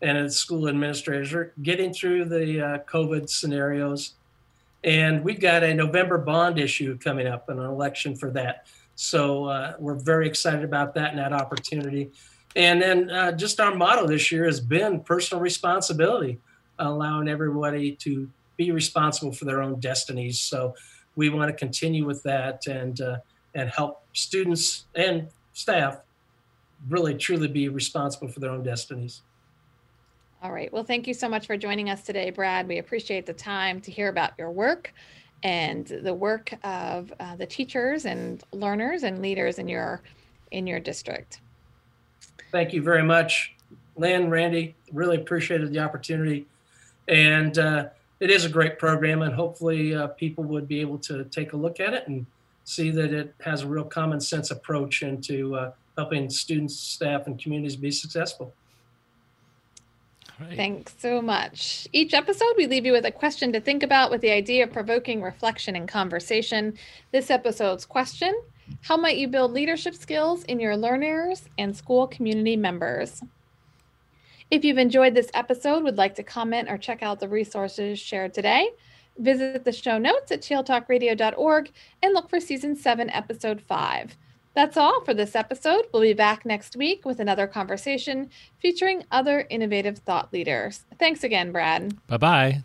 and 0.00 0.32
school 0.32 0.66
administrators 0.66 1.32
are 1.34 1.52
getting 1.62 1.92
through 1.92 2.24
the 2.24 2.60
uh, 2.60 2.78
COVID 2.90 3.28
scenarios 3.28 4.14
and 4.84 5.22
we've 5.22 5.40
got 5.40 5.62
a 5.62 5.72
November 5.74 6.18
bond 6.18 6.58
issue 6.58 6.98
coming 6.98 7.26
up 7.26 7.48
and 7.48 7.58
an 7.58 7.66
election 7.66 8.16
for 8.16 8.30
that. 8.30 8.66
So 8.94 9.46
uh, 9.46 9.74
we're 9.78 9.94
very 9.94 10.26
excited 10.26 10.64
about 10.64 10.94
that 10.94 11.10
and 11.10 11.18
that 11.18 11.32
opportunity. 11.32 12.10
And 12.54 12.82
then 12.82 13.10
uh, 13.10 13.32
just 13.32 13.60
our 13.60 13.74
motto 13.74 14.06
this 14.06 14.30
year 14.30 14.44
has 14.44 14.60
been 14.60 15.00
personal 15.00 15.40
responsibility, 15.40 16.38
allowing 16.78 17.28
everybody 17.28 17.92
to 17.96 18.28
be 18.56 18.70
responsible 18.70 19.32
for 19.32 19.44
their 19.44 19.62
own 19.62 19.80
destinies. 19.80 20.40
So 20.40 20.74
we 21.16 21.30
want 21.30 21.50
to 21.50 21.56
continue 21.56 22.04
with 22.04 22.22
that 22.24 22.66
and 22.66 23.00
uh, 23.00 23.16
and 23.54 23.68
help 23.68 24.04
students 24.12 24.86
and 24.94 25.28
staff 25.52 25.98
really 26.88 27.14
truly 27.14 27.48
be 27.48 27.68
responsible 27.68 28.28
for 28.28 28.40
their 28.40 28.50
own 28.50 28.62
destinies. 28.62 29.22
All 30.42 30.50
right. 30.50 30.72
Well, 30.72 30.82
thank 30.82 31.06
you 31.06 31.14
so 31.14 31.28
much 31.28 31.46
for 31.46 31.56
joining 31.56 31.88
us 31.88 32.02
today, 32.02 32.30
Brad. 32.30 32.66
We 32.66 32.78
appreciate 32.78 33.26
the 33.26 33.32
time 33.32 33.80
to 33.82 33.92
hear 33.92 34.08
about 34.08 34.32
your 34.36 34.50
work 34.50 34.92
and 35.44 35.86
the 35.86 36.12
work 36.12 36.52
of 36.64 37.12
uh, 37.20 37.36
the 37.36 37.46
teachers 37.46 38.06
and 38.06 38.42
learners 38.50 39.04
and 39.04 39.22
leaders 39.22 39.60
in 39.60 39.68
your 39.68 40.02
in 40.50 40.66
your 40.66 40.80
district. 40.80 41.40
Thank 42.50 42.72
you 42.72 42.82
very 42.82 43.04
much. 43.04 43.54
Lynn, 43.96 44.30
Randy, 44.30 44.74
really 44.92 45.16
appreciated 45.16 45.72
the 45.72 45.78
opportunity. 45.78 46.46
And 47.06 47.56
uh, 47.58 47.90
it 48.18 48.28
is 48.28 48.44
a 48.44 48.48
great 48.48 48.80
program, 48.80 49.22
and 49.22 49.32
hopefully, 49.32 49.94
uh, 49.94 50.08
people 50.08 50.42
would 50.44 50.66
be 50.66 50.80
able 50.80 50.98
to 50.98 51.22
take 51.24 51.52
a 51.52 51.56
look 51.56 51.78
at 51.78 51.94
it 51.94 52.08
and 52.08 52.26
see 52.64 52.90
that 52.90 53.12
it 53.12 53.32
has 53.42 53.62
a 53.62 53.68
real 53.68 53.84
common 53.84 54.20
sense 54.20 54.50
approach 54.50 55.02
into 55.02 55.54
uh, 55.54 55.72
helping 55.96 56.28
students, 56.30 56.76
staff, 56.76 57.28
and 57.28 57.38
communities 57.38 57.76
be 57.76 57.92
successful. 57.92 58.52
Right. 60.40 60.56
Thanks 60.56 60.94
so 60.98 61.22
much. 61.22 61.86
Each 61.92 62.14
episode, 62.14 62.54
we 62.56 62.66
leave 62.66 62.86
you 62.86 62.92
with 62.92 63.04
a 63.04 63.12
question 63.12 63.52
to 63.52 63.60
think 63.60 63.82
about 63.82 64.10
with 64.10 64.20
the 64.20 64.30
idea 64.30 64.64
of 64.64 64.72
provoking 64.72 65.22
reflection 65.22 65.76
and 65.76 65.86
conversation. 65.86 66.74
This 67.12 67.30
episode's 67.30 67.84
question 67.84 68.40
How 68.82 68.96
might 68.96 69.18
you 69.18 69.28
build 69.28 69.52
leadership 69.52 69.94
skills 69.94 70.44
in 70.44 70.58
your 70.58 70.76
learners 70.76 71.48
and 71.58 71.76
school 71.76 72.06
community 72.06 72.56
members? 72.56 73.22
If 74.50 74.64
you've 74.64 74.78
enjoyed 74.78 75.14
this 75.14 75.30
episode, 75.32 75.82
would 75.84 75.96
like 75.96 76.14
to 76.16 76.22
comment 76.22 76.68
or 76.70 76.76
check 76.76 77.02
out 77.02 77.20
the 77.20 77.28
resources 77.28 77.98
shared 77.98 78.34
today, 78.34 78.70
visit 79.18 79.64
the 79.64 79.72
show 79.72 79.96
notes 79.98 80.30
at 80.30 80.42
tealtalkradio.org 80.42 81.72
and 82.02 82.14
look 82.14 82.28
for 82.28 82.40
season 82.40 82.76
7, 82.76 83.08
episode 83.10 83.62
5. 83.62 84.16
That's 84.54 84.76
all 84.76 85.02
for 85.04 85.14
this 85.14 85.34
episode. 85.34 85.86
We'll 85.92 86.02
be 86.02 86.12
back 86.12 86.44
next 86.44 86.76
week 86.76 87.04
with 87.04 87.20
another 87.20 87.46
conversation 87.46 88.30
featuring 88.60 89.04
other 89.10 89.46
innovative 89.48 89.98
thought 89.98 90.32
leaders. 90.32 90.84
Thanks 90.98 91.24
again, 91.24 91.52
Brad. 91.52 91.96
Bye 92.06 92.16
bye. 92.18 92.64